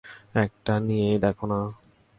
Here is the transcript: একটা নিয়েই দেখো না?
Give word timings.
একটা 0.35 0.73
নিয়েই 0.87 1.17
দেখো 1.23 1.45
না? 1.51 1.59